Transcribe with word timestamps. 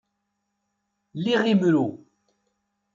Liɣ 1.23 1.41
imru. 1.51 1.87